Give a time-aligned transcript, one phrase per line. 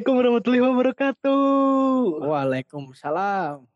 [0.00, 2.24] Assalamualaikum warahmatullahi wabarakatuh.
[2.24, 3.68] Waalaikumsalam.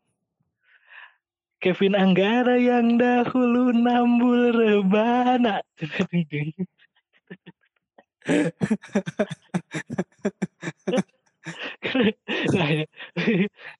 [1.61, 5.61] Kevin Anggara yang dahulu nambul rebana.
[12.57, 12.89] nah, ya.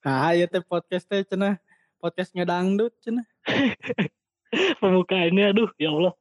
[0.05, 1.57] Nah, ya teh podcast teh cenah
[1.97, 3.25] podcastnya dangdut cenah.
[4.85, 6.13] pembukaannya aduh ya Allah.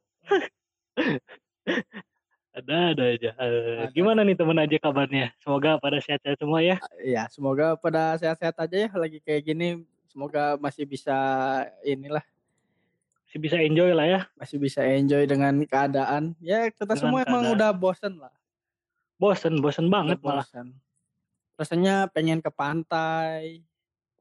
[2.65, 3.31] Ada ada aja.
[3.31, 3.93] Eh, Ada.
[3.93, 5.29] gimana nih teman aja kabarnya?
[5.37, 6.81] Semoga pada sehat-sehat semua ya.
[6.99, 9.85] Ya, semoga pada sehat-sehat aja ya lagi kayak gini.
[10.09, 11.13] Semoga masih bisa
[11.81, 12.23] inilah,
[13.23, 14.21] Masih bisa enjoy lah ya.
[14.33, 16.33] masih bisa enjoy dengan keadaan.
[16.39, 17.55] Ya, kita Dengan semua emang keadaan.
[17.59, 18.33] udah bosen lah.
[19.15, 20.45] Bosen, bosen banget Udah malah.
[20.47, 20.73] bosen.
[21.55, 23.61] Rasanya pengen ke pantai.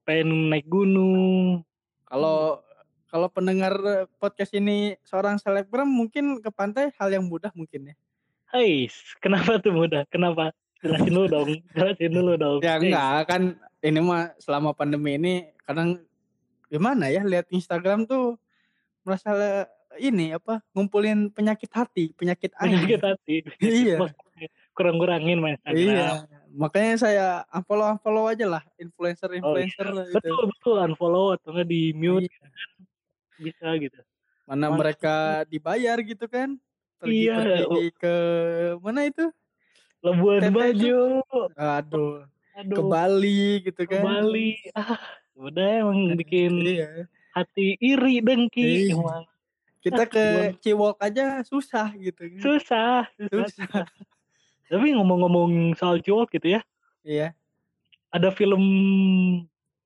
[0.03, 1.63] Pengen naik gunung.
[2.05, 2.61] Kalau
[3.07, 3.73] kalau pendengar
[4.19, 7.97] podcast ini seorang selebgram mungkin ke pantai hal yang mudah mungkin ya.
[8.55, 8.87] Hai,
[9.19, 10.07] kenapa tuh mudah?
[10.07, 10.55] Kenapa?
[10.79, 11.49] Jelasin dulu dong.
[11.75, 12.59] Jelasin dulu dong.
[12.63, 13.43] Ya Hey, enggak kan
[13.83, 15.35] ini mah selama pandemi ini
[15.67, 15.99] kadang
[16.71, 18.39] gimana ya lihat Instagram tuh
[19.03, 19.67] merasa
[19.99, 23.17] ini apa ngumpulin penyakit hati, penyakit Penyakit air.
[23.19, 23.37] hati.
[23.59, 24.07] Iya.
[24.71, 25.75] Kurang-kurangin main Instagram.
[25.75, 26.09] Iya.
[26.55, 29.67] Makanya saya unfollow unfollow aja lah influencer Oh, iya.
[29.67, 30.15] influencer gitu.
[30.15, 30.77] Betul, betul.
[30.79, 32.31] Unfollow atau nggak di mute.
[32.31, 32.39] Iya.
[33.35, 33.99] Bisa gitu.
[34.47, 35.15] Mana Mas- mereka
[35.51, 36.55] dibayar gitu kan.
[37.05, 37.37] Pergi, Iya.
[37.37, 38.15] pergi ke
[38.81, 39.25] mana itu?
[40.01, 41.21] Labuan Bajo.
[41.55, 42.87] Aduh, ke Aduh.
[42.87, 44.03] Bali gitu Ke kan.
[44.05, 44.57] Bali.
[44.73, 45.01] Ah,
[45.35, 47.09] udah emang bikin Iya.
[47.33, 48.91] hati iri dengki.
[48.91, 48.97] Iya.
[48.97, 49.25] Emang
[49.81, 50.25] Kita ke
[50.59, 52.41] Ciwok aja susah gitu kan.
[52.41, 52.99] susah.
[53.21, 53.49] susah.
[53.53, 53.85] Susah.
[54.65, 56.61] Tapi ngomong-ngomong soal cowok gitu ya.
[57.05, 57.37] Iya.
[58.09, 58.65] Ada film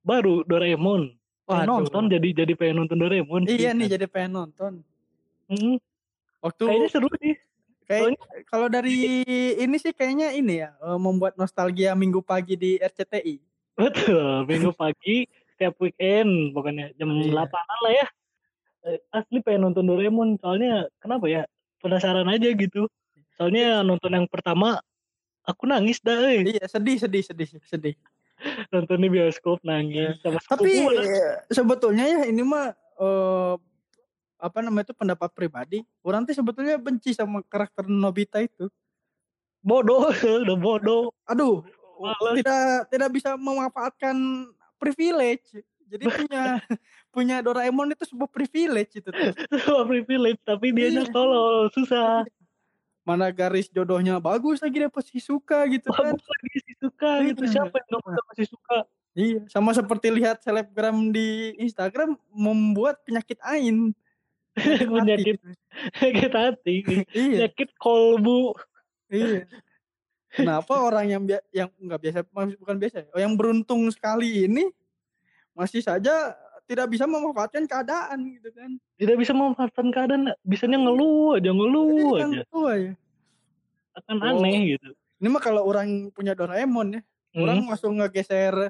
[0.01, 1.19] baru Doraemon.
[1.49, 1.65] Waduh.
[1.81, 3.49] nonton jadi jadi pengen nonton Doraemon.
[3.49, 3.79] Iya sih.
[3.81, 4.73] nih jadi pengen nonton.
[5.49, 5.81] Mm,
[6.39, 7.35] Waktu Kayaknya seru sih.
[7.89, 8.21] kayak
[8.53, 9.25] kalau dari
[9.57, 13.41] ini sih kayaknya ini ya eh, membuat nostalgia minggu pagi di RCTI.
[13.79, 17.49] Betul, minggu pagi setiap weekend pokoknya jam Iya.
[17.49, 18.07] 8 lah ya.
[18.87, 21.43] Eh, Asli pengen nonton Doraemon soalnya kenapa ya?
[21.81, 22.87] Penasaran aja gitu.
[23.35, 24.79] Soalnya nonton yang pertama
[25.43, 26.45] aku nangis dah eh.
[26.45, 27.95] Iya sedih sedih sedih sedih.
[28.71, 33.55] Nonton di bioskop nangis sama Tapi sepupu eh, sebetulnya ya ini mah eh,
[34.39, 35.79] apa namanya itu pendapat pribadi.
[36.01, 38.71] Orang tuh sebetulnya benci sama karakter Nobita itu.
[39.59, 40.09] bodoh,
[40.47, 41.11] udah bodoh.
[41.27, 41.67] Aduh,
[41.99, 42.41] Males.
[42.41, 44.17] tidak tidak bisa memanfaatkan
[44.79, 45.59] privilege.
[45.89, 46.63] Jadi punya
[47.11, 49.11] punya Doraemon itu sebuah privilege itu.
[49.51, 51.11] Semua privilege tapi dia Iya.
[51.11, 52.23] tolol, susah.
[53.03, 56.13] Mana garis jodohnya bagus lagi dia pasti suka gitu kan.
[56.13, 57.43] Bagus lagi sih suka gitu.
[57.43, 57.53] Iya.
[57.59, 58.77] Siapa yang nggak masih suka?
[59.19, 63.91] Iya, sama seperti lihat selebgram di Instagram membuat penyakit ain.
[64.61, 65.37] Penyakit
[65.95, 66.77] penyakit hati.
[67.11, 68.55] Iya, Penyakit kolbu.
[69.09, 69.47] iya.
[70.29, 72.19] Kenapa orang yang yang nggak biasa
[72.57, 74.69] bukan biasa, ya, yang beruntung sekali ini
[75.53, 76.37] masih saja
[76.69, 78.77] tidak bisa memanfaatkan keadaan gitu kan.
[78.95, 82.43] Tidak bisa memanfaatkan keadaan, bisanya ngeluh aja, ngeluh Iya, kan, aja.
[82.53, 82.93] tua ya.
[83.97, 84.29] Akan Oh.
[84.37, 84.89] aneh gitu.
[85.19, 87.03] Ini mah kalau orang punya Doraemon ya,
[87.33, 87.43] Hmm.
[87.43, 88.69] orang langsung ngegeser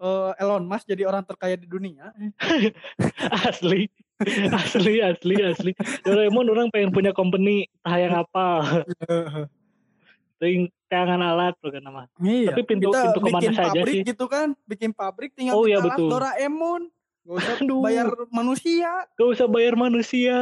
[0.00, 2.10] eh, Elon Musk jadi orang terkaya di dunia.
[3.46, 3.86] asli
[4.60, 8.46] asli asli asli Doraemon orang pengen punya company tayang apa
[10.36, 12.50] ting tayangan alat bukan nama Iya.
[12.50, 14.02] Tapi pintu- kita pintu ke mana bikin saja pabrik sih?
[14.02, 16.08] gitu kan, bikin pabrik tinggal Oh, iya, alat betul.
[16.10, 16.82] Doraemon.
[17.20, 17.80] Gak usah Aduh.
[17.80, 18.90] bayar manusia.
[19.12, 20.38] gak usah bayar manusia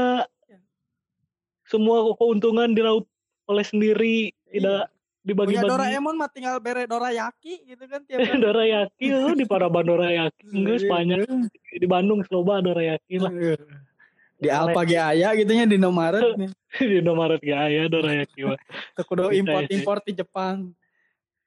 [1.65, 3.05] semua keuntungan diraup
[3.45, 4.19] oleh sendiri
[4.49, 4.89] tidak
[5.21, 5.35] Iya.
[5.35, 8.19] Punya dibagi-bagi Doraemon mah tinggal bere Dorayaki gitu kan tiap.
[8.45, 10.83] Dorayaki lu di Paraban Dorayaki enggak Iya.
[10.83, 11.23] sepanjang
[11.73, 13.33] di Bandung Sloba Dorayaki lah
[14.39, 16.51] Di Alpa ge aya gitu nya di Indomaret nih.
[16.79, 18.59] di Indomaret gak aya Dorayaki mah.
[18.97, 20.71] Kudu import-import di Jepang.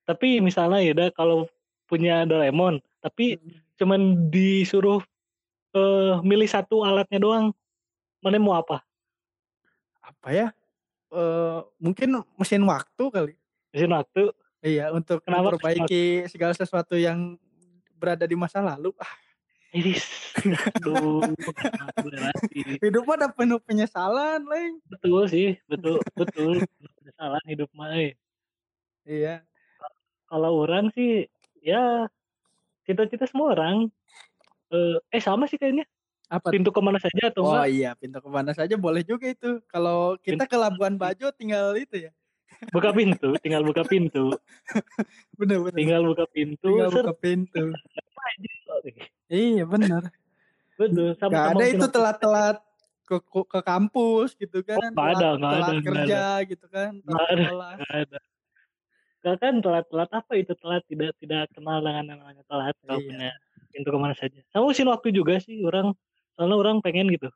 [0.01, 1.47] tapi misalnya ya dah kalau
[1.85, 3.39] punya Doraemon tapi
[3.77, 4.99] cuman disuruh
[5.71, 7.45] eh milih satu alatnya doang
[8.19, 8.83] mana mau apa
[10.01, 10.47] Apa ya?
[11.09, 13.33] Eh mungkin mesin waktu kali.
[13.71, 14.23] Mesin waktu
[14.61, 17.33] Iya, untuk Kenapa memperbaiki segala sesuatu yang
[17.97, 18.93] berada di masa lalu.
[19.01, 19.09] Ah,
[19.71, 20.03] iris
[20.75, 21.23] aduh
[22.83, 24.83] hidup mah ada penuh penyesalan, Leng.
[24.91, 26.59] betul sih betul betul
[27.15, 28.13] salah hidup mah eh.
[29.07, 29.47] Iya.
[30.27, 31.27] kalau orang sih
[31.63, 32.07] ya
[32.83, 33.87] cita-cita semua orang
[34.75, 35.87] eh, eh sama sih kayaknya
[36.31, 36.51] Apa?
[36.51, 39.59] pintu ke mana saja atau Oh enggak iya, pintu ke mana saja boleh juga itu.
[39.67, 42.11] Kalau kita ke Labuan Bajo tinggal itu ya.
[42.69, 44.37] Buka pintu tinggal buka pintu.
[45.33, 45.77] Bener bener.
[45.77, 47.63] Tinggal buka pintu tinggal ser- buka pintu.
[49.25, 50.13] Iya bener.
[50.77, 52.57] Betul sama Gak ada itu telat-telat
[53.09, 54.77] ke, ke ke kampus gitu kan.
[54.77, 57.45] Oh, nggak ada, telat, nggak telat ada, kerja gitu kan Nggak telat ada.
[57.77, 58.19] Nggak ada.
[59.21, 60.81] Gak kan telat-telat apa itu telat?
[60.89, 63.07] Tidak tidak kenal dengan namanya telat kalau Iya.
[63.09, 63.29] punya
[63.69, 64.39] pintu ke mana saja.
[64.49, 65.93] Sama usin waktu juga sih orang
[66.37, 67.29] soalnya orang pengen gitu.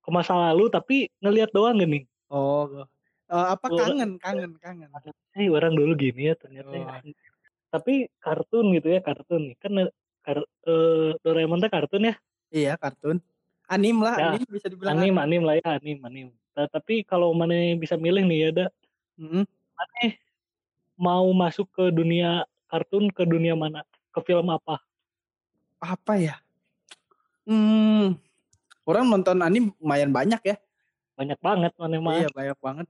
[0.00, 2.04] Ke masa lalu tapi ngelihat doang gini.
[2.28, 2.84] Oh
[3.30, 3.78] Eh, apa Oh.
[3.78, 4.90] kangen kangen kangen.
[5.38, 6.82] Eh orang dulu gini ya ternyata Oh.
[6.82, 6.98] ya.
[7.70, 9.70] tapi kartun gitu ya kartun kan
[10.26, 12.14] kar, eh, Doraemon teh kartun ya?
[12.50, 13.22] Iya kartun.
[13.70, 15.42] Anim lah Ya, anim bisa dibilang anim anim.
[15.46, 16.26] lah ya anim anim.
[16.50, 18.66] Ta- tapi kalau mana bisa milih nih ada
[19.14, 19.46] Mm-mm.
[19.46, 20.02] mana
[20.98, 23.86] mau masuk ke dunia kartun ke dunia mana?
[24.10, 24.82] Ke film apa?
[25.78, 26.34] Apa ya?
[27.46, 28.18] Hmm.
[28.82, 30.56] Orang nonton anim lumayan banyak ya.
[31.14, 32.86] Banyak banget mana mah iya banyak banget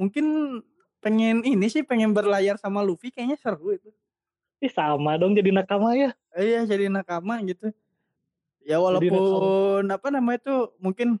[0.00, 0.60] mungkin
[1.04, 3.90] pengen ini sih pengen berlayar sama Luffy kayaknya seru itu.
[4.64, 6.16] Ih, sama dong jadi nakama ya.
[6.32, 7.68] Iya jadi nakama gitu.
[8.64, 11.20] Ya walaupun apa namanya itu mungkin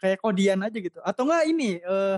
[0.00, 0.98] kayak kodian aja gitu.
[1.04, 2.16] Atau enggak ini eh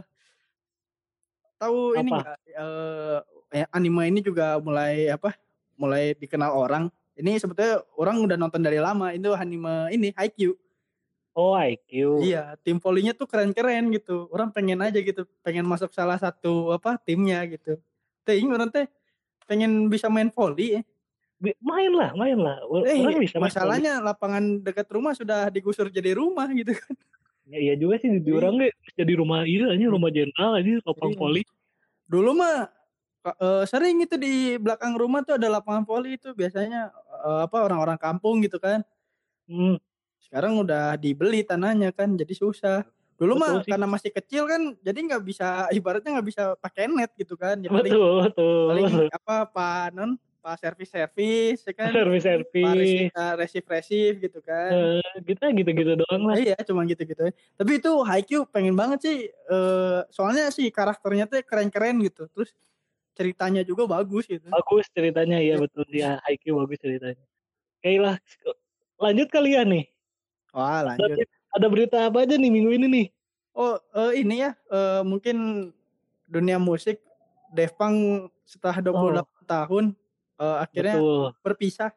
[1.58, 3.18] tahu ini enggak eh
[3.58, 5.34] eh, anime ini juga mulai apa
[5.74, 6.86] mulai dikenal orang.
[7.18, 10.54] Ini sebetulnya orang udah nonton dari lama itu anime ini Haikyuu
[11.36, 16.18] oh IQ iya tim volinya tuh keren-keren gitu orang pengen aja gitu pengen masuk salah
[16.18, 17.78] satu apa timnya gitu
[18.26, 18.86] ting orang teh
[19.50, 20.82] pengen bisa main volley ya.
[21.64, 26.12] Main lah main lah Eh, orang bisa main masalahnya lapangan dekat rumah sudah digusur jadi
[26.14, 26.94] rumah gitu kan.
[27.50, 28.38] ya, iya juga sih di Iya.
[28.38, 31.18] orang deh jadi rumah iya aja rumah jenderal aja lapang Iya.
[31.18, 31.42] voli
[32.10, 32.68] Dulu mah
[33.26, 36.90] eh, sering itu di belakang rumah tuh ada lapangan voli itu biasanya
[37.26, 38.82] eh, apa orang-orang kampung gitu kan.
[39.50, 39.76] hmm,
[40.30, 42.86] Sekarang udah dibeli tanahnya kan jadi susah.
[43.18, 43.70] Dulu Betul mah sih.
[43.74, 47.58] karena masih kecil kan jadi nggak bisa ibaratnya nggak bisa pakai net gitu kan.
[47.58, 51.90] Ya, paling, betul betul paling apa pak non pak servis servis ya kan.
[51.92, 54.70] servis Pak servis eh, resif resif gitu kan.
[54.70, 57.26] Eh, kita gitu gitu doang lah Iya, cuma gitu-gitu.
[57.26, 57.34] aja.
[57.58, 59.18] Tapi itu Haikyuu pengen banget sih.
[59.28, 62.30] eh soalnya sih karakternya tuh keren-keren gitu.
[62.30, 62.54] Terus
[63.10, 64.48] ceritanya juga bagus gitu.
[64.48, 67.20] bagus ceritanya ya betul ya IQ bagus ceritanya
[67.82, 68.16] Oke lah
[68.96, 69.84] lanjut kalian nih
[70.52, 71.26] Wah, lanjut.
[71.50, 73.06] ada berita apa aja nih minggu ini nih
[73.52, 74.54] Oh, eh, ini ya.
[74.66, 75.68] eh, mungkin
[76.24, 77.02] dunia musik
[77.50, 77.96] Daft Punk
[78.44, 79.84] setelah 28 tahun
[80.36, 81.28] eh, akhirnya Oh.
[81.28, 81.90] betul berpisah.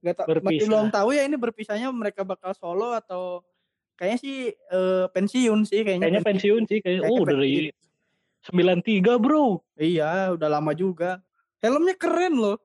[0.00, 0.64] Gak tau, masih Berpisah.
[0.64, 3.42] belum tahu ya ini berpisahnya mereka bakal solo atau
[3.94, 6.02] kayaknya sih eh, pensiun sih kayaknya.
[6.02, 7.76] kayaknya pensiun sih kayak Kayaknya oh dari pensiun.
[8.40, 11.20] 93 bro Iya, udah lama juga.
[11.58, 12.56] Helmnya keren loh.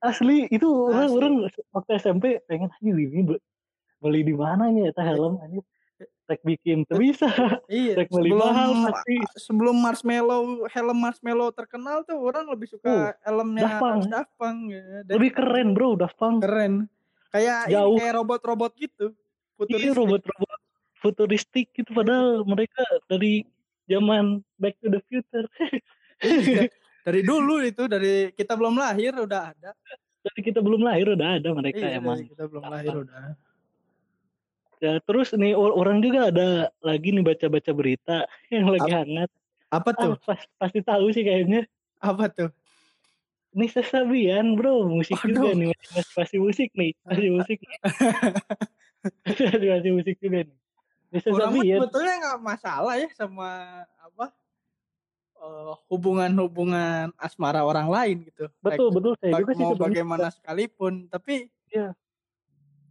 [0.00, 1.14] asli itu orang Asli.
[1.16, 1.32] orang
[1.70, 3.22] waktu SMP pengen aja ini
[4.02, 5.62] beli di mana nih eta helm aja
[6.26, 7.28] rek bikin tuh bisa
[7.70, 13.14] Iya, rek beli sebelum mahal pasti sebelum marshmallow helm marshmallow terkenal tuh orang lebih suka
[13.22, 14.00] helmnya Daft Punk.
[14.10, 14.84] Daft Punk, ya.
[15.06, 16.90] Dan lebih keren bro Daft Punk keren
[17.30, 17.96] kayak ini, Jauh.
[17.98, 19.94] kayak robot-robot gitu Iya futuristik.
[19.94, 20.58] robot-robot
[20.98, 23.46] futuristik gitu padahal mereka dari
[23.86, 25.46] zaman Back to the Future
[26.22, 26.70] Iya.
[27.06, 29.70] dari dulu itu dari kita belum lahir udah ada
[30.22, 33.34] dari kita belum lahir udah ada mereka iya, emang kita belum lahir udah
[34.82, 36.48] ya terus nih or- orang juga ada
[36.82, 39.30] lagi nih baca-baca berita yang lagi hangat
[39.70, 41.70] apa tuh ah, pas- pasti tahu sih kayaknya
[42.02, 42.50] apa tuh
[43.54, 45.54] Nisa Sabian bro musik juga Waduh.
[45.54, 47.78] nih masih, masih musik nih masih musik nih.
[49.22, 50.58] masih, masih musik juga nih
[51.14, 53.48] Nisa Sabian sebetulnya nggak masalah ya sama
[54.02, 54.26] apa
[55.38, 59.94] eh, hubungan-hubungan asmara orang lain gitu betul betul saya juga sih mau sebenarnya.
[59.94, 61.94] bagaimana sekalipun tapi Iya.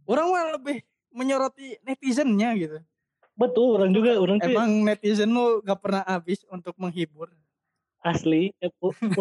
[0.04, 2.78] orang mah lebih menyoroti netizennya gitu.
[3.36, 7.32] Betul orang juga orang tuh emang netizen lu gak pernah habis untuk menghibur.
[8.02, 8.66] Asli ya,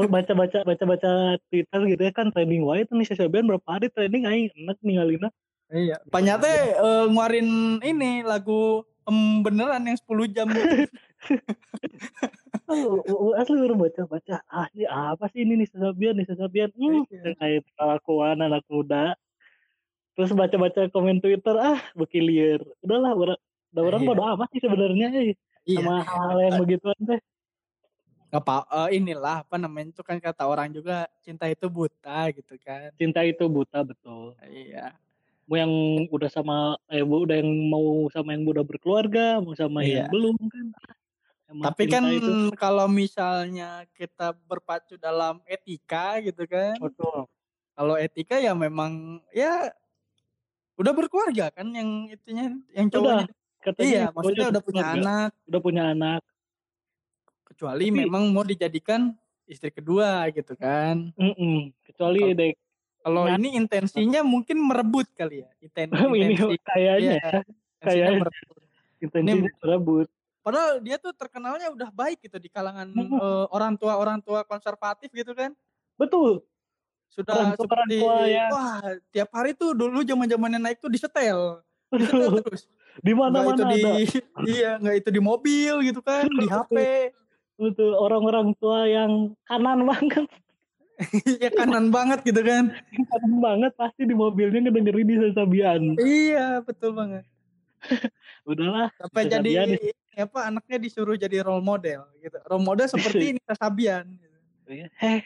[0.10, 4.50] baca-baca baca-baca Twitter gitu ya kan trending wae tuh Nisa Sabian berapa hari trending aing
[4.58, 5.30] enak ninggalina
[5.70, 6.50] iya Panyate
[6.82, 10.48] eh, ngeluarin ini lagu em beneran yang 10 jam.
[12.72, 17.04] Oh, oh, asli orang baca-baca ah ini apa sih ini Nisa Sabian Nisa Sabian hmm,
[17.12, 17.36] Iya.
[17.36, 19.12] kayak kelakuan anak muda
[20.12, 23.40] terus baca-baca komen Twitter ah bekilir udahlah orang
[23.72, 24.10] udah orang Iya.
[24.12, 25.80] bodo amat sih sebenarnya eh, iya.
[25.80, 27.22] Sama hal-hal yang begituan teh.
[28.32, 32.92] Apa eh, inilah apa namanya itu kan kata orang juga cinta itu buta gitu kan.
[32.96, 34.36] Cinta itu buta betul.
[34.44, 34.96] Iya.
[35.48, 35.72] Mau yang
[36.08, 40.08] udah sama eh bu udah yang mau sama yang udah berkeluarga mau sama Iya.
[40.08, 40.68] yang belum kan.
[41.52, 46.80] Emang tapi kan itu, kalau misalnya kita berpacu dalam etika gitu kan.
[46.80, 47.28] Betul.
[47.76, 49.72] Kalau etika ya memang ya
[50.82, 53.26] udah berkeluarga kan yang itunya yang udah cowoknya
[53.62, 56.22] katanya iya maksudnya udah punya berkeluarga, anak udah punya anak
[57.46, 59.14] kecuali Tapi- memang mau dijadikan
[59.46, 61.12] istri kedua gitu kan.
[61.14, 61.76] Mm-mm.
[61.84, 62.56] Kecuali dek
[63.02, 63.34] Kalau Nah.
[63.34, 65.50] ini intensinya mungkin merebut kali ya.
[65.58, 67.42] Inten, ini intensi, kayaknya ya,
[67.82, 68.20] kayaknya.
[68.22, 68.58] merebut.
[69.02, 70.08] intensinya berebut.
[70.42, 73.18] Padahal dia tuh terkenalnya udah baik gitu di kalangan Mm-mm.
[73.18, 75.50] eh, orang tua orang tua konservatif gitu kan.
[75.98, 76.46] Betul.
[77.12, 77.98] Sudah Orang tua- orang seperti
[78.32, 78.46] ya.
[78.48, 78.80] wah
[79.12, 82.64] tiap hari tuh dulu zaman zamannya naik tuh disetel, disetel terus.
[82.98, 83.82] Di Nggak mana-mana itu di
[84.56, 86.76] iya nggak itu di mobil gitu kan, di HP,
[87.56, 87.94] Betul.
[87.94, 90.26] Orang-orang tua yang kanan banget.
[91.38, 92.72] ya kanan banget gitu kan.
[93.06, 95.82] Kanan banget pasti di mobilnya ngedengerin di Sasabian.
[95.96, 97.28] Iya betul banget.
[98.44, 98.90] Udahlah.
[98.96, 99.70] Sampai jadi Sabian
[100.14, 102.38] apa anaknya disuruh jadi role model gitu.
[102.44, 104.06] Role model seperti Nisa Sabian.
[104.10, 104.38] Gitu.
[104.96, 105.22] Heh,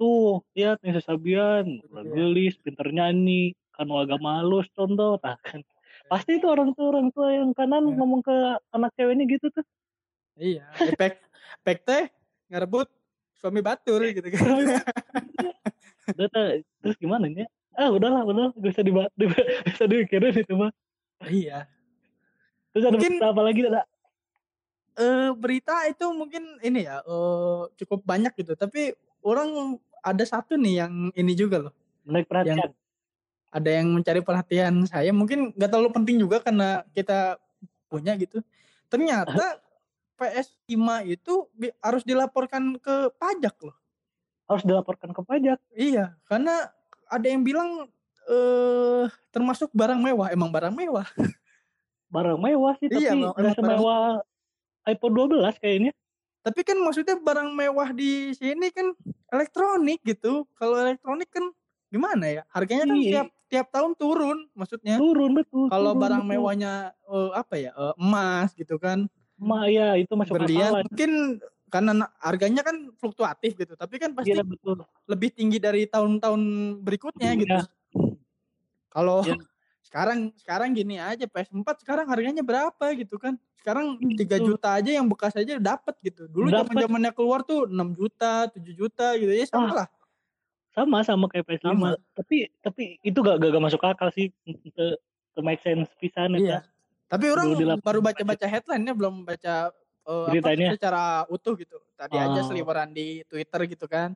[0.00, 1.84] tuh, lihat nih Sasabian.
[1.84, 2.00] Iya.
[2.08, 3.52] Gelis, pinter nyanyi.
[3.70, 5.20] Kan agama halus contoh.
[5.20, 5.60] Nah, kan.
[6.08, 7.94] Pasti itu orang tua orang tua yang kanan Iya.
[7.94, 8.36] ngomong ke
[8.72, 9.64] anak ceweknya gitu tuh.
[10.34, 10.64] Iya.
[10.80, 11.20] Efek
[11.60, 12.04] efek teh
[12.48, 12.88] ngerebut
[13.36, 14.40] suami batur gitu kan.
[16.16, 17.46] Udah, terus gimana nih?
[17.76, 20.72] Ah udahlah, udahlah, gak usah dibahas, gak usah dipikirin itu mah.
[21.28, 21.68] iya.
[22.72, 23.82] Terus ada Mungkin- apa lagi ada?
[24.98, 28.90] eh berita itu mungkin ini ya eh, cukup banyak gitu tapi
[29.22, 32.72] orang ada satu nih yang ini juga loh Menarik perhatian.
[33.50, 37.36] ada yang mencari perhatian saya mungkin nggak terlalu penting juga karena kita
[37.86, 38.40] punya gitu
[38.86, 39.58] ternyata
[40.16, 40.76] PS5
[41.06, 43.76] itu harus dilaporkan ke pajak loh
[44.44, 45.58] Harus dilaporkan ke pajak.
[45.70, 46.68] iya karena
[47.06, 47.86] ada yang bilang
[48.26, 51.06] eh termasuk barang mewah emang barang mewah
[52.10, 54.18] Barang mewah sih, tapi Iya, emang barang- semewah
[54.84, 55.94] iPhone 12 kayaknya.
[56.40, 58.96] Tapi kan maksudnya barang mewah di sini kan
[59.28, 61.52] elektronik gitu kalau elektronik kan
[61.86, 63.10] gimana ya harganya kan Iya.
[63.12, 65.66] tiap tiap tahun turun maksudnya Turun betul.
[65.68, 66.32] kalau barang betul.
[66.32, 69.04] mewahnya eh, apa ya eh, emas gitu kan
[69.36, 74.32] Ma, ya itu masuk berlian mungkin karena na- harganya kan fluktuatif gitu tapi kan pasti
[74.32, 74.80] Iya betul.
[75.06, 76.40] lebih tinggi dari tahun-tahun
[76.80, 77.40] berikutnya Iya.
[77.40, 77.56] gitu
[78.88, 79.36] kalau Iya.
[79.90, 84.46] Sekarang sekarang gini aja PS4 sekarang harganya berapa gitu kan sekarang Iya, 3 betul.
[84.54, 88.72] juta aja yang bekas aja dapat gitu dulu zaman zamannya keluar tuh 6 juta 7
[88.72, 89.88] juta gitu ya sama Ah, lah
[90.74, 91.66] Sama sama kayak PS5.
[91.74, 91.90] Sama.
[92.14, 94.30] Tapi tapi itu gak, gak, gak masuk akal sih.
[94.46, 94.96] Itu
[95.34, 96.60] to make sense pisan iya ya.
[97.10, 97.50] tapi orang
[97.82, 99.70] baru ke baca-baca headline-nya belum baca
[100.30, 100.74] apa, Beritanya?
[100.74, 102.46] secara utuh gitu tadi aja Oh.
[102.46, 104.14] seliweran di Twitter gitu kan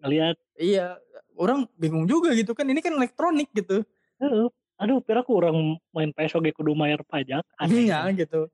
[0.00, 1.00] Ngeliat, iya
[1.36, 3.84] orang bingung juga gitu kan ini kan elektronik gitu
[4.20, 4.48] "Heuh,
[4.80, 5.56] aduh pira aku orang
[5.96, 7.44] main PS oge kudu bayar pajak.
[7.64, 8.48] Iya gitu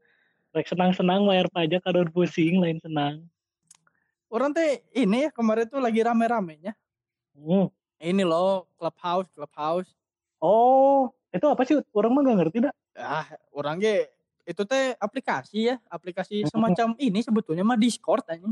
[0.55, 3.29] Rek senang-senang bayar pajak kadang pusing lain senang.
[4.33, 6.73] orang teh ini ya kemarin tuh lagi rame-ramenya
[7.35, 7.73] Hmm.
[8.00, 9.93] ini loh clubhouse clubhouse
[10.43, 11.79] Oh, itu apa sih?
[11.95, 12.75] Orang mah gak ngerti dah.
[12.99, 13.25] ah
[13.57, 14.11] orang ge
[14.45, 16.50] itu teh aplikasi ya aplikasi Mhm.
[16.50, 18.43] semacam ini sebetulnya mah Discord aja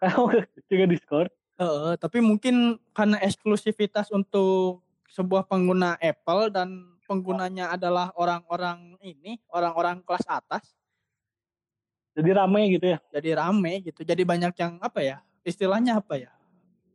[0.00, 0.28] Kalau
[0.70, 1.30] juga Discord.
[1.56, 4.84] Heeh, tapi mungkin karena eksklusivitas untuk
[5.16, 6.68] sebuah pengguna Apple dan
[7.08, 10.76] penggunanya adalah orang-orang ini orang-orang kelas atas
[12.12, 12.98] Jadi rame gitu ya.
[13.12, 16.32] jadi rame gitu jadi banyak yang apa ya istilahnya apa ya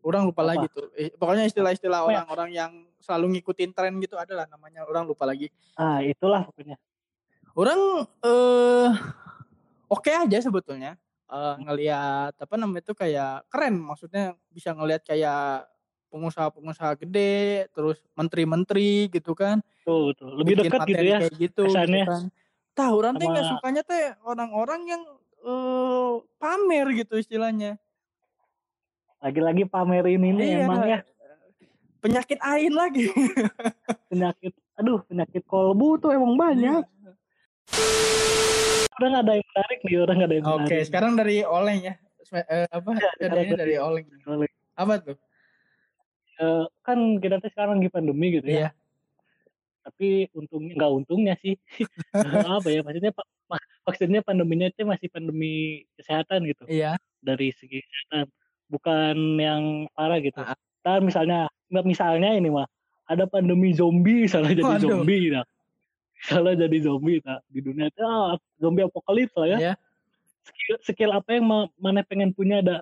[0.01, 0.49] orang lupa Apa?
[0.53, 2.05] lagi tuh Eh, pokoknya istilah-istilah ya?
[2.21, 6.77] orang-orang yang selalu ngikutin tren gitu adalah namanya orang lupa lagi Ah, itulah pokoknya.
[7.53, 7.79] orang
[8.21, 8.91] eh
[9.87, 10.97] oke aja sebetulnya
[11.31, 15.63] Eh, ngelihat apa namanya itu kayak keren maksudnya bisa ngelihat kayak
[16.11, 17.33] pengusaha-pengusaha gede
[17.71, 20.27] terus menteri-menteri gitu kan Tuh, tuh.
[20.35, 21.17] Lebih bikin dekat gitu ya.
[21.17, 22.03] kayak gitu, kesannya.
[22.03, 22.23] gitu kan
[22.71, 25.01] tahu orang teh nggak Sama- sukanya teh orang-orang yang
[25.41, 27.79] eh pamer gitu istilahnya
[29.19, 30.65] Lagi-lagi pamerin ini Iya.
[30.65, 30.99] emang ya
[31.99, 33.05] penyakit ain lagi
[34.11, 34.51] penyakit.
[34.73, 36.81] Aduh, penyakit kolbu tuh emang banyak.
[38.91, 40.85] Orang ada yang menarik nih, orang ada yang oke menarik.
[40.85, 41.93] sekarang dari oleng ya
[42.33, 42.89] eh, apa
[43.19, 44.51] Ya, dari dari oleng Oleng.
[44.73, 45.15] apa tuh
[46.41, 48.57] Eh, kan kita tuh sekarang lagi pandemi gitu ya.
[48.57, 48.69] Iya.
[49.85, 51.53] Tapi untungnya nggak untungnya sih.
[52.57, 57.81] apa ya maksudnya pak ma- maksudnya pandeminya itu masih pandemi kesehatan gitu iya dari segi
[57.85, 58.25] kesehatan
[58.73, 59.61] bukan yang
[59.93, 60.41] parah gitu.
[60.41, 60.57] Ah.
[60.81, 62.65] Ntar misalnya misalnya ini mah
[63.05, 64.89] ada pandemi zombie misalnya jadi Waduh.
[64.97, 65.45] zombie nah.
[66.21, 67.37] Misalnya jadi zombie nah.
[67.45, 69.57] di dunia itu ah, zombie apokalips lah ya.
[69.61, 69.73] Iya.
[70.41, 72.81] Skill, skill apa yang ma- mana pengen punya ada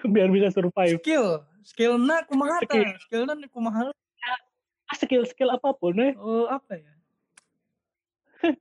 [0.16, 0.96] biar bisa survive.
[0.96, 2.84] skill skillnya kumaha Skill.
[2.88, 3.86] ta skillnya kumaha?
[4.90, 6.12] Ah, skill skill apa pun deh.
[6.18, 6.92] oh apa ya?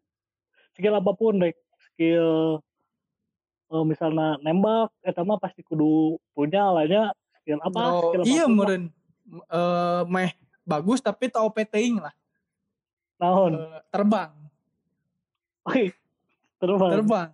[0.77, 1.53] Skill apa pun deh
[1.89, 2.59] skill
[3.71, 8.51] eh, misalnya nembak eta mah pasti kudu punya lahnya skill apa oh, skill iya lah.
[8.51, 8.83] meureun.
[9.29, 10.31] Eh meh
[10.63, 12.13] bagus tapi tau teuing lah.
[13.19, 13.59] Naon?
[13.59, 14.31] Eh, terbang.
[15.67, 15.91] Oi,
[16.55, 16.91] terbang.
[16.93, 17.29] Terbang.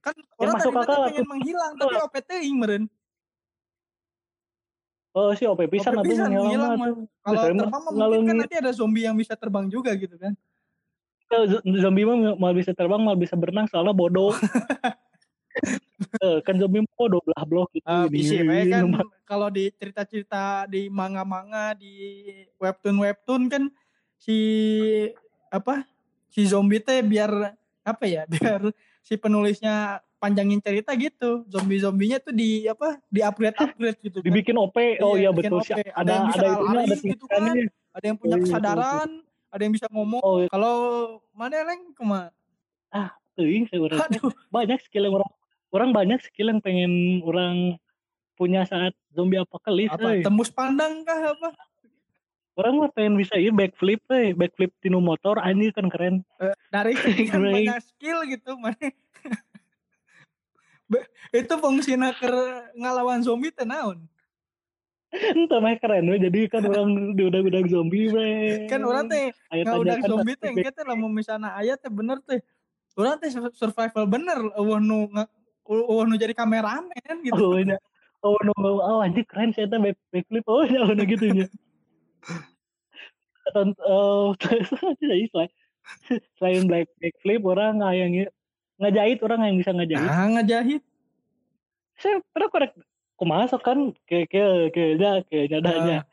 [0.00, 2.84] Kan orang masuk tadi akal pengen menghilang tapi OP teuing meureun
[5.10, 6.88] Oh si OP pisan OP pisan, ngilang mah.
[7.26, 10.38] Kalau terbang mah mungkin kan nanti ada zombie yang bisa terbang juga gitu kan.
[11.30, 11.44] Eh,
[11.82, 14.30] zombie mah mal bisa terbang mal bisa berenang soalnya bodoh.
[16.22, 17.84] Eh, kan zombie mah bodoh belah blok gitu.
[17.84, 18.86] Ah, bisa ini, kan
[19.30, 22.24] kalau di cerita-cerita di manga-manga di
[22.56, 23.62] webtoon-webtoon kan
[24.16, 24.38] si
[25.50, 25.84] apa
[26.30, 27.52] si zombie teh biar
[27.82, 28.70] apa ya biar
[29.00, 34.26] si penulisnya panjangin cerita gitu zombie-zombinya tuh di apa di upgrade upgrade gitu kan.
[34.28, 34.76] Dibikin OP.
[35.00, 35.66] Oh Iya, iya betul OP.
[35.66, 35.74] sih.
[35.74, 37.40] Ada Ada yang bisa ada itunya lari ada gitu kan.
[37.90, 39.08] ada yang punya Iya, iya, betul, kesadaran
[39.50, 40.48] ada yang bisa ngomong Oh, iya.
[40.52, 40.74] kalau
[41.32, 42.30] mana leng ke mana
[43.80, 44.18] urang teh.
[44.20, 45.30] aduh banyak skill yang orang
[45.72, 47.80] orang banyak skill yang pengen orang
[48.36, 50.22] punya saat zombie apa euy.
[50.22, 51.48] tembus pandang kah apa
[52.60, 56.20] Orang mah pengen bisa iya backflip euy, backflip tinu motor anjir kan keren.
[56.36, 57.54] Eh, dari sekian Keren.
[57.56, 58.76] banyak skill gitu mana
[60.90, 62.28] Be- itu fungsinya ke
[62.76, 64.04] ngalawan zombie teh naon
[65.10, 68.28] Entah mah keren we jadi kan orang di udah-udah zombie we.
[68.66, 72.42] kan orang teh nggak udah zombie teh engke teh lamun misalnya aya teh bener teh
[72.94, 75.06] orang teh sur- survival bener eueuh nu
[75.64, 76.92] eueuh nu jadi kameramen
[77.24, 77.78] gitu Oh, nya.
[78.20, 80.44] Oh, no, oh, anjir keren sih back, backflip.
[80.44, 81.48] Oh, ya udah gitu nya.
[83.52, 84.32] Tonton oh,
[85.00, 85.50] selain
[86.38, 88.12] selain black backflip orang yang
[88.80, 90.08] ngajahit orang yang bisa ngajahit.
[90.08, 90.82] nah ngejahit
[92.00, 92.72] Saya pernah korek
[93.20, 93.78] kumaha sok kan
[94.08, 96.08] ke ke ke nya ke nyadanya.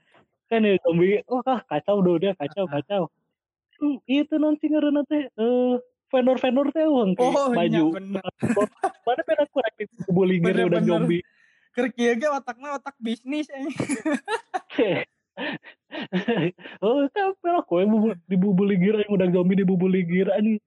[0.52, 2.80] Kan ya zombie, oh kah kacau do dia kacau Ah.
[2.80, 3.02] kacau.
[3.80, 5.74] Hmm, itu nanti ngaranna teh eh
[6.12, 7.84] vendor-vendor teh uang ke oh iya baju.
[9.08, 9.74] Mana pernah korek
[10.12, 10.88] buligir udah Bener-bener.
[10.88, 11.24] zombie.
[11.78, 13.70] ge otakna otak bisnis eh.
[16.84, 20.58] oh kan pernah kowe bubu- dibubuli gira yang udah zombie dibubuli gira nih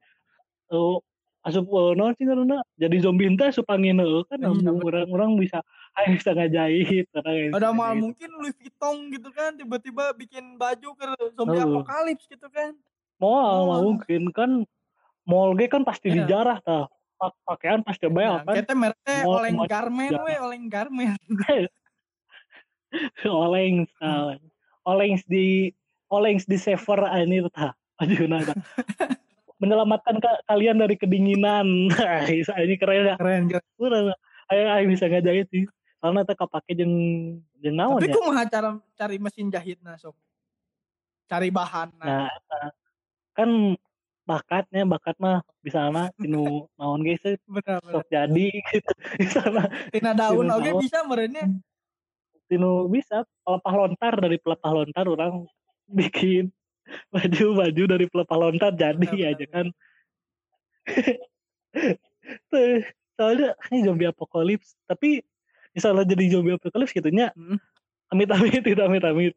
[0.70, 1.02] oh
[1.40, 4.76] asup oh, non sih karena jadi zombie entah asup angin heueuh kan Iya, bener.
[4.78, 5.58] orang-orang bisa
[5.98, 6.14] ayo
[7.10, 11.80] orang yang ada mal mungkin Louis Vuitton gitu kan tiba-tiba bikin baju ke zombie Oh.
[11.80, 12.76] apokalips gitu kan.
[13.16, 13.82] Mau Oh.
[13.82, 14.62] mungkin kan.
[15.24, 16.24] Mall kan pasti Iya.
[16.24, 16.86] dijarah tah.
[17.16, 18.54] Pak- pakaian pasti Nah, banyak kan.
[18.56, 21.16] kita merknya Mau- oleng garmen we oleng garmen.
[23.24, 24.36] Oleng Hmm.
[24.86, 25.70] Oleng di
[26.08, 28.56] oleng di saver ini tah ajunan tah.
[29.60, 34.16] menyelamatkan ka- kalian dari kedinginan ini keren ya keren keren.
[34.50, 35.68] Ayo ayo bisa ngajahit sih.
[36.00, 36.94] Karena teh kapake jeung
[37.60, 38.16] jeung naon tapi ya.
[38.16, 40.16] kumaha cara cari mesin jahit nah sok
[41.28, 42.60] cari bahan nah, Nah, eta.
[43.36, 43.50] kan
[44.24, 48.92] bakatnya bakat mah bisa mah tinu naon bener sok jadi gitu.
[49.20, 50.80] Bisa mah tina daun oke daun.
[50.80, 51.44] bisa merenya
[52.50, 55.46] tinu bisa pelepah lontar dari pelepah lontar orang
[55.86, 56.50] bikin
[57.14, 59.66] baju baju dari pelepah lontar jadi Benar, aja kan.
[62.50, 62.82] Tuh,
[63.14, 65.22] soalnya ini zombie apokalips tapi
[65.76, 67.60] misalnya jadi zombie apokalips gitunya Hmm.
[68.10, 69.34] amit amit itu amit amit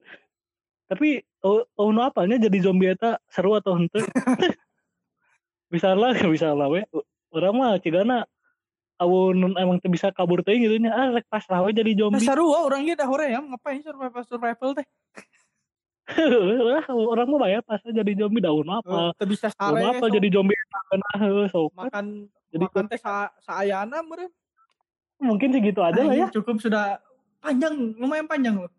[0.90, 4.02] tapi oh, oh no apalnya jadi zombie eta seru atau henteu
[5.74, 6.82] bisa lah bisa lah we
[7.34, 8.26] orang mah cigana
[9.02, 10.94] awun emang teu bisa kabur teh gitu nya.
[10.94, 12.26] Ah rek pas lah we jadi nah, zombie.
[12.26, 14.88] seru oh orangnya dah hore ya ngapain survival survival teh?
[17.16, 20.14] Orang mah bayar pas jadi zombie daun apa Teu bisa daun sare apa sok.
[20.20, 20.58] jadi zombie
[20.94, 21.72] nah sok.
[21.74, 22.06] Makan
[22.54, 24.30] Jadi makan teh sa saayana meureun.
[25.24, 26.28] Mungkin segitu aja lah ya.
[26.30, 27.00] cukup sudah
[27.40, 28.72] panjang lumayan panjang loh.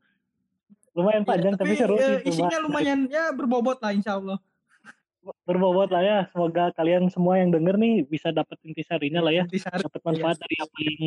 [0.94, 4.38] Lumayan panjang Iya, tapi seru eh, sih isinya lumayan ya berbobot lah insya Allah
[5.48, 6.18] berbobot lah ya.
[6.30, 9.44] Semoga kalian semua yang denger nih bisa dapat intisarinya lah ya.
[9.48, 10.98] Intisari, dapat manfaat dari apa yang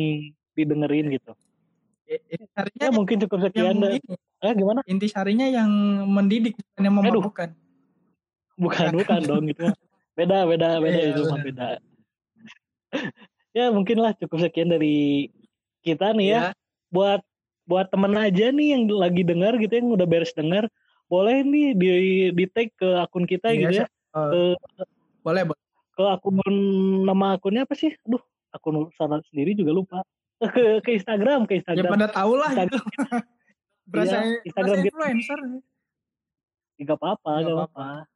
[0.58, 1.32] didengerin gitu.
[2.08, 4.00] Intisarinya ya mungkin cukup sekian deh.
[4.42, 4.80] eh gimana?
[4.88, 5.70] Intisarinya yang
[6.08, 7.48] mendidik bukan yang memabukkan
[8.58, 9.70] bukan bukan dong gitu.
[10.18, 11.66] Beda beda beda Iya, itu mah beda.
[13.54, 15.28] Ya mungkin lah cukup sekian dari
[15.84, 16.40] kita nih ya.
[16.88, 17.22] Buat
[17.68, 20.72] buat temen aja nih yang lagi dengar gitu yang udah beres dengar
[21.12, 21.88] boleh nih di
[22.32, 23.86] di tag ke akun kita Iya, gitu ya
[24.32, 24.54] Eh,
[25.22, 25.62] boleh boleh.
[25.98, 26.38] ke akun
[27.02, 27.90] nama akunnya apa sih?
[28.06, 28.22] Aduh
[28.54, 29.98] akun salah sendiri juga lupa.
[30.38, 31.90] Ke ke Instagram ke ya Instagram.
[31.90, 32.78] pada tahu lah gitu
[33.90, 35.38] berasa Iya, Instagram berasa influencer
[36.78, 37.86] nggak apa-apa Nggak nggak apa-apa.
[37.98, 38.06] apa-apa.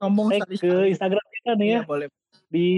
[0.00, 1.72] Ngomong sekali ke Instagram kita nih ya.
[1.76, 2.08] Iya, boleh.
[2.48, 2.68] Di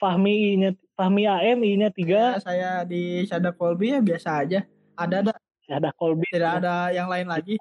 [0.00, 4.60] Fahmi I-nya Fahmi AM I-nya ya, 3 saya di Sada Kolbi ya biasa aja.
[4.98, 5.32] Ada ada.
[5.66, 6.26] Ada Kolbi.
[6.30, 7.54] Tidak ya, ada yang lain lagi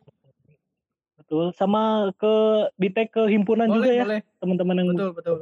[1.26, 2.34] betul sama ke
[2.78, 5.36] di tag ke himpunan juga boleh ya boleh teman-teman yang betul betul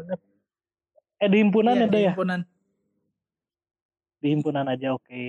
[1.20, 2.40] eh di himpunan Iya, ada di ya himpunan.
[4.18, 5.24] di himpunan aja oke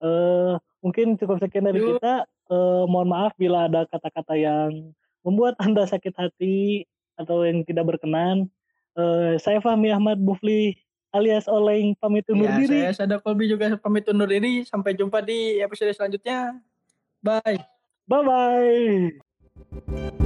[0.00, 1.98] eh mungkin cukup sekian dari Yuk.
[1.98, 4.90] kita Eh, mohon maaf bila ada kata-kata yang
[5.22, 6.82] membuat anda sakit hati
[7.14, 8.50] atau yang tidak berkenan
[8.98, 10.74] Eh saya Fahmi Ahmad Bufli
[11.14, 14.66] alias Oleng pamit undur Ya, diri saya Sada Kolbi juga pamit undur diri.
[14.66, 16.58] Sampai jumpa di episode selanjutnya.
[17.22, 17.62] Bye.
[18.10, 19.29] Bye bye.
[19.72, 20.19] Thank you.